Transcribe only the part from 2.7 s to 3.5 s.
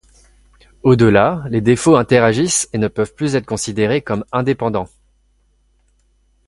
et ne peuvent plus être